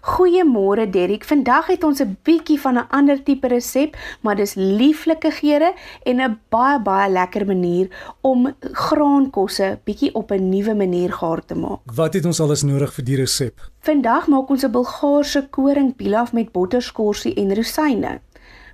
Goeiemôre 0.00 0.90
Derrick. 0.90 1.24
Vandag 1.24 1.66
het 1.66 1.84
ons 1.84 2.00
'n 2.00 2.16
bietjie 2.22 2.60
van 2.60 2.74
'n 2.78 2.88
ander 2.88 3.22
tipe 3.22 3.48
resep, 3.48 3.96
maar 4.20 4.36
dis 4.36 4.54
lieflike 4.54 5.30
geure 5.30 5.74
en 6.02 6.20
'n 6.20 6.40
baie 6.48 6.80
baie 6.80 7.10
lekker 7.10 7.46
manier 7.46 7.88
om 8.20 8.54
graankosse 8.60 9.78
bietjie 9.84 10.14
op 10.14 10.30
'n 10.30 10.48
nuwe 10.48 10.74
manier 10.74 11.12
gaar 11.12 11.44
te 11.44 11.54
maak. 11.54 11.80
Wat 11.84 12.14
het 12.14 12.24
ons 12.24 12.40
alles 12.40 12.62
nodig 12.62 12.94
vir 12.94 13.04
die 13.04 13.16
resep? 13.16 13.60
Vandag 13.80 14.26
maak 14.26 14.48
ons 14.48 14.64
'n 14.64 14.70
Bulgaarse 14.70 15.46
koringpilaf 15.50 16.32
met 16.32 16.52
botterskorsie 16.52 17.34
en 17.34 17.54
rosyne. 17.54 18.20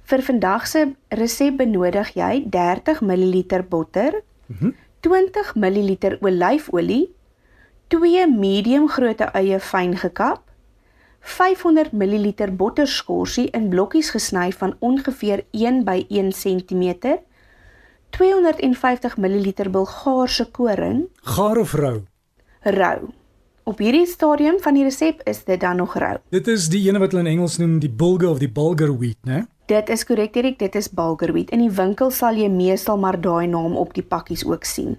Vir 0.02 0.22
vandag 0.22 0.66
se 0.66 0.92
resep 1.08 1.56
benodig 1.56 2.14
jy 2.14 2.44
30 2.50 3.00
ml 3.00 3.62
botter, 3.68 4.22
mm 4.46 4.56
-hmm. 4.58 4.74
20 5.00 5.54
ml 5.54 6.16
olyfolie, 6.20 7.14
2 7.88 8.26
medium 8.30 8.88
grootte 8.88 9.24
eie 9.24 9.60
fyn 9.60 9.96
gekap, 9.96 10.43
500 11.24 11.92
ml 11.92 12.52
botterskorsie 12.52 13.48
in 13.56 13.70
blokkies 13.72 14.10
gesny 14.12 14.52
van 14.52 14.74
ongeveer 14.84 15.44
1 15.56 15.84
by 15.84 16.04
1 16.08 16.32
cm, 16.36 17.16
250 18.12 19.16
ml 19.16 19.70
Bulgaarse 19.70 20.44
koring, 20.52 21.08
gaar 21.22 21.58
of 21.58 21.72
rou? 21.74 22.02
Rou. 22.62 23.08
Op 23.64 23.80
hierdie 23.80 24.04
stadium 24.06 24.60
van 24.60 24.76
die 24.76 24.84
resep 24.84 25.22
is 25.24 25.40
dit 25.48 25.60
dan 25.60 25.80
nog 25.80 25.96
rou. 25.96 26.18
Dit 26.28 26.48
is 26.52 26.68
die 26.68 26.82
ene 26.88 27.00
wat 27.00 27.16
hulle 27.16 27.24
in 27.24 27.32
Engels 27.32 27.56
noem 27.58 27.78
die 27.80 27.90
bulgur 27.90 28.28
of 28.34 28.38
die 28.44 28.52
bulgur 28.52 28.92
wheat, 28.92 29.18
né? 29.24 29.46
Dit 29.66 29.88
is 29.88 30.04
korrek, 30.04 30.36
Erik, 30.36 30.58
dit 30.60 30.74
is 30.76 30.90
bulgur 30.92 31.32
wheat. 31.32 31.54
In 31.56 31.64
die 31.64 31.72
winkel 31.72 32.12
sal 32.12 32.36
jy 32.36 32.50
meestal 32.52 33.00
maar 33.00 33.16
daai 33.16 33.48
naam 33.48 33.78
op 33.80 33.96
die 33.96 34.04
pakkies 34.04 34.44
ook 34.44 34.68
sien. 34.68 34.98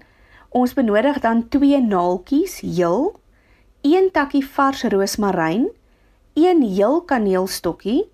Ons 0.50 0.74
benodig 0.74 1.22
dan 1.22 1.46
2 1.54 1.78
naaltjies 1.86 2.58
heel, 2.66 3.12
1 3.86 4.10
takkie 4.10 4.42
vars 4.42 4.82
roosmaryn, 4.90 5.68
1 6.36 6.62
heel 6.62 7.00
kaneelstokkie, 7.08 8.04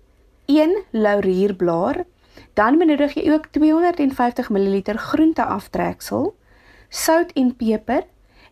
1 0.45 0.77
laurierblaar, 0.91 2.05
dan 2.55 2.77
benodig 2.79 3.17
jy 3.17 3.25
ook 3.33 3.49
250 3.51 4.49
ml 4.49 4.81
groenteaftreksel, 5.09 6.29
sout 6.87 7.33
en 7.35 7.49
peper 7.59 8.05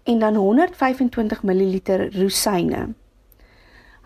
en 0.03 0.19
dan 0.19 0.35
125 0.35 1.43
ml 1.47 1.79
rosyne. 2.17 2.89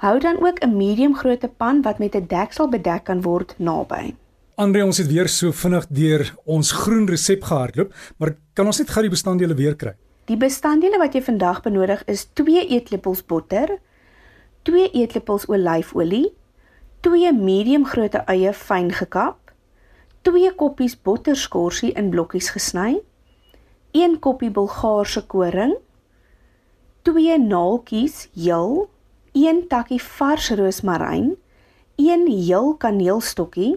Hou 0.06 0.20
dan 0.20 0.38
ook 0.46 0.62
'n 0.62 0.78
medium 0.78 1.16
grootte 1.16 1.48
pan 1.48 1.82
wat 1.82 2.00
met 2.00 2.16
'n 2.16 2.28
deksel 2.28 2.70
bedek 2.70 3.04
kan 3.04 3.22
word 3.22 3.56
naby. 3.58 4.14
Andre, 4.56 4.86
ons 4.86 4.98
het 4.98 5.08
weer 5.08 5.28
so 5.30 5.52
vinnig 5.52 5.88
deur 5.88 6.36
ons 6.46 6.72
groen 6.72 7.08
resep 7.08 7.44
gehardloop, 7.44 7.94
maar 8.18 8.36
kan 8.54 8.66
ons 8.66 8.78
net 8.78 8.90
gou 8.90 9.02
die 9.02 9.10
bestanddele 9.10 9.54
weer 9.54 9.76
kry? 9.76 9.94
Die 10.26 10.38
bestanddele 10.38 10.98
wat 10.98 11.14
jy 11.14 11.22
vandag 11.22 11.62
benodig 11.62 12.04
is 12.06 12.30
2 12.34 12.68
eetlepels 12.68 13.26
botter, 13.26 13.80
2 14.66 14.90
eetlepels 14.98 15.46
olyfolie, 15.46 16.34
2 17.06 17.32
medium 17.38 17.84
grootte 17.86 18.24
eie 18.32 18.50
fyn 18.58 18.88
gekap, 18.98 19.52
2 20.26 20.56
koppies 20.58 20.96
botterskorsie 21.06 21.92
in 21.94 22.10
blokkies 22.10 22.50
gesny, 22.56 22.96
1 23.94 24.18
koppie 24.26 24.50
Bulgaarse 24.50 25.22
koring, 25.30 25.76
2 27.06 27.38
naaltjies 27.44 28.24
heel, 28.34 28.88
1 29.38 29.68
takkie 29.70 30.02
vars 30.02 30.50
roosmaryn, 30.58 31.36
1 32.02 32.26
heel 32.32 32.74
kaneelstokkie, 32.82 33.76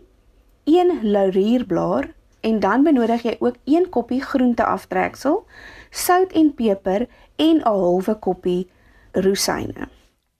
1 0.64 1.04
laurierblaar 1.04 2.08
en 2.40 2.60
dan 2.64 2.88
benodig 2.88 3.28
jy 3.28 3.36
ook 3.44 3.60
1 3.68 3.90
koppie 3.92 4.22
groenteaftreksel, 4.24 5.42
sout 5.90 6.32
en 6.32 6.48
peper 6.56 7.08
en 7.36 7.60
'n 7.60 7.68
halwe 7.68 8.16
koppie 8.24 8.70
rosyne. 9.12 9.97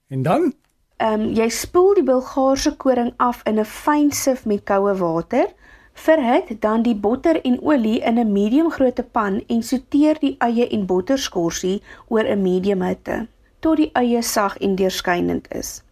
En 0.09 0.21
dan? 0.21 0.53
Ehm 0.97 1.21
um, 1.21 1.25
jy 1.37 1.49
spoel 1.49 1.93
die 1.93 2.03
Bulgaarse 2.03 2.71
koring 2.75 3.13
af 3.17 3.41
in 3.45 3.59
'n 3.59 3.65
fyn 3.65 4.11
sif 4.11 4.45
met 4.45 4.63
koue 4.63 4.93
water. 5.01 5.47
Verhit 5.93 6.61
dan 6.61 6.81
die 6.81 6.95
botter 6.95 7.41
en 7.41 7.61
olie 7.61 7.99
in 7.99 8.19
'n 8.19 8.31
medium 8.31 8.71
grootte 8.71 9.03
pan 9.03 9.43
en 9.47 9.63
sorteer 9.63 10.19
die 10.19 10.35
eie 10.37 10.67
en 10.67 10.85
botterskorsie 10.85 11.81
oor 12.07 12.23
'n 12.23 12.41
medium 12.41 12.81
hitte 12.81 13.27
tot 13.59 13.77
die 13.77 13.89
eie 13.93 14.21
sag 14.21 14.57
en 14.57 14.75
deurskynend 14.75 15.53
is. 15.53 15.83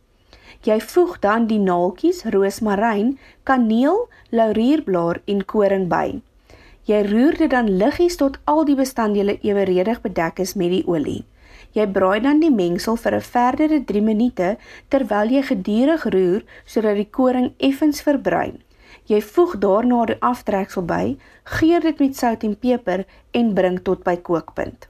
Jy 0.62 0.80
voeg 0.82 1.20
dan 1.20 1.48
die 1.48 1.60
naaltjies, 1.60 2.24
roosmaryn, 2.24 3.20
kaneel, 3.44 4.10
laurierblaar 4.30 5.22
en 5.26 5.46
koring 5.46 5.88
by. 5.88 6.22
Jy 6.84 7.02
roer 7.12 7.38
dit 7.38 7.50
dan 7.50 7.70
liggies 7.78 8.16
tot 8.16 8.40
al 8.44 8.66
die 8.66 8.76
bestanddele 8.76 9.40
eweredig 9.42 10.02
bedek 10.02 10.40
is 10.40 10.54
met 10.54 10.70
die 10.70 10.88
olie. 10.88 11.26
Jy 11.74 11.88
braai 11.92 12.20
dan 12.24 12.40
die 12.40 12.52
mengsel 12.52 12.96
vir 12.98 13.16
'n 13.16 13.22
verdere 13.22 13.80
3 13.86 14.02
minute 14.02 14.58
terwyl 14.90 15.30
jy 15.30 15.42
gedurig 15.42 16.06
roer 16.06 16.44
sodat 16.66 16.96
die 16.96 17.10
koring 17.12 17.54
effens 17.58 18.02
verbruin. 18.02 18.62
Jy 19.08 19.22
voeg 19.22 19.58
daarna 19.64 20.06
die 20.06 20.20
aftreksel 20.20 20.84
by, 20.84 21.18
geur 21.44 21.80
dit 21.82 22.00
met 22.00 22.16
sout 22.16 22.44
en 22.44 22.56
peper 22.56 23.06
en 23.32 23.54
bring 23.54 23.80
tot 23.82 24.04
by 24.04 24.16
kookpunt. 24.18 24.88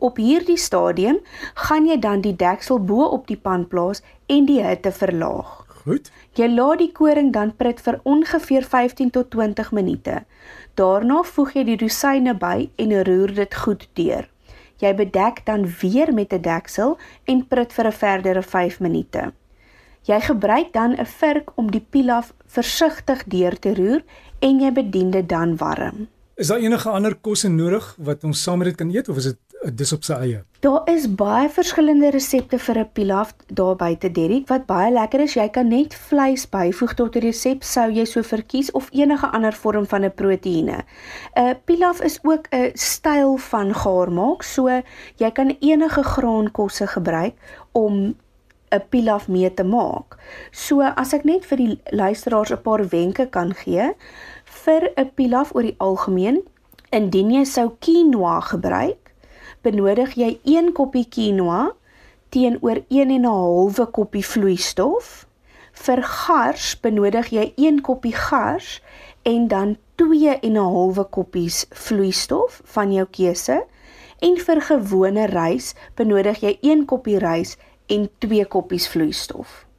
Op 0.00 0.16
hierdie 0.16 0.56
stadium 0.56 1.18
gaan 1.54 1.86
jy 1.86 1.98
dan 2.00 2.22
die 2.24 2.36
deksel 2.36 2.78
bo 2.80 3.04
op 3.04 3.26
die 3.26 3.36
pan 3.36 3.66
plaas 3.68 4.02
en 4.26 4.46
die 4.48 4.62
hitte 4.64 4.92
verlaag. 4.92 5.66
Goed. 5.80 6.10
Jy 6.36 6.48
laat 6.48 6.80
die 6.80 6.92
koring 6.92 7.32
dan 7.32 7.52
prit 7.56 7.80
vir 7.84 8.00
ongeveer 8.04 8.64
15 8.64 9.10
tot 9.10 9.30
20 9.30 9.72
minute. 9.76 10.22
Daarna 10.80 11.22
voeg 11.22 11.54
jy 11.56 11.64
die 11.68 11.78
rosyne 11.80 12.34
by 12.36 12.68
en 12.76 12.92
roer 13.08 13.34
dit 13.34 13.56
goed 13.64 13.88
deur. 14.00 14.28
Jy 14.80 14.94
bedek 14.96 15.42
dan 15.44 15.66
weer 15.80 16.12
met 16.12 16.32
'n 16.32 16.40
deksel 16.40 16.98
en 17.24 17.46
prit 17.46 17.72
vir 17.72 17.86
'n 17.86 17.92
verdere 17.92 18.42
5 18.42 18.80
minute. 18.80 19.32
Jy 20.02 20.20
gebruik 20.20 20.72
dan 20.72 20.96
'n 20.96 21.06
vurk 21.06 21.50
om 21.54 21.70
die 21.70 21.86
pilaf 21.90 22.32
versigtig 22.46 23.24
deur 23.24 23.58
te 23.58 23.74
roer 23.74 24.02
en 24.38 24.60
jy 24.60 24.72
bedien 24.72 25.10
dit 25.10 25.28
dan 25.28 25.56
warm. 25.56 26.08
Is 26.34 26.46
daar 26.46 26.58
enige 26.58 26.88
ander 26.88 27.14
kosse 27.14 27.48
nodig 27.48 27.94
wat 27.98 28.24
ons 28.24 28.42
saam 28.42 28.58
met 28.58 28.66
dit 28.66 28.76
kan 28.76 28.94
eet 28.94 29.08
of 29.08 29.16
is 29.16 29.24
dit 29.24 29.38
dis 29.68 29.92
op 29.92 30.04
sy 30.04 30.16
eie. 30.24 30.38
Daar 30.64 30.88
is 30.88 31.06
baie 31.16 31.48
verskillende 31.52 32.10
resepte 32.10 32.58
vir 32.58 32.78
'n 32.78 32.88
pilaf 32.92 33.34
daar 33.46 33.76
buite 33.76 34.10
Derrick 34.10 34.48
wat 34.48 34.66
baie 34.66 34.92
lekker 34.92 35.20
is. 35.20 35.34
Jy 35.34 35.48
kan 35.48 35.68
net 35.68 35.94
vleis 35.94 36.48
byvoeg 36.48 36.94
tot 36.94 37.16
'n 37.16 37.20
resep 37.20 37.62
sou 37.62 37.90
jy 37.90 38.04
so 38.04 38.22
verkies 38.22 38.70
of 38.72 38.88
enige 38.92 39.26
ander 39.26 39.52
vorm 39.52 39.86
van 39.86 40.04
'n 40.04 40.14
proteïene. 40.14 40.84
'n 41.36 41.56
Pilaf 41.64 42.00
is 42.00 42.18
ook 42.22 42.46
'n 42.52 42.70
styl 42.74 43.36
van 43.36 43.74
gaar 43.74 44.12
maak, 44.12 44.42
so 44.42 44.68
jy 45.16 45.30
kan 45.30 45.56
enige 45.60 46.02
graankosse 46.02 46.86
gebruik 46.86 47.34
om 47.72 48.14
'n 48.70 48.82
pilaf 48.90 49.28
mee 49.28 49.54
te 49.54 49.64
maak. 49.64 50.16
So 50.50 50.80
as 50.82 51.12
ek 51.12 51.24
net 51.24 51.46
vir 51.46 51.56
die 51.56 51.80
luisteraars 51.90 52.52
'n 52.52 52.62
paar 52.62 52.88
wenke 52.88 53.26
kan 53.26 53.54
gee 53.54 53.92
vir 54.44 54.90
'n 54.96 55.10
pilaf 55.14 55.54
oor 55.54 55.62
die 55.62 55.78
algemeen, 55.78 56.42
indien 56.90 57.30
jy 57.30 57.44
sou 57.44 57.70
quinoa 57.78 58.40
gebruik, 58.40 59.09
benodig 59.62 60.14
jy 60.16 60.38
1 60.44 60.72
koppie 60.76 61.06
quinoa 61.08 61.70
teenoor 62.30 62.82
1 62.88 63.10
en 63.10 63.24
'n 63.24 63.24
halwe 63.24 63.86
koppie 63.90 64.24
vloeistof. 64.24 65.26
Vir 65.72 66.02
gars 66.02 66.80
benodig 66.80 67.30
jy 67.30 67.52
1 67.56 67.80
koppie 67.80 68.14
gars 68.14 68.80
en 69.22 69.48
dan 69.48 69.76
2 69.96 70.38
en 70.40 70.52
'n 70.52 70.56
halwe 70.74 71.04
koppies 71.10 71.66
vloeistof 71.70 72.60
van 72.64 72.92
jou 72.92 73.06
keuse. 73.10 73.64
En 74.20 74.36
vir 74.36 74.60
gewone 74.60 75.26
rys 75.26 75.74
benodig 75.94 76.40
jy 76.40 76.58
1 76.60 76.84
koppie 76.84 77.18
rys 77.18 77.56
en 77.86 78.08
2 78.18 78.44
koppies 78.44 78.88
vloeistof. 78.88 79.69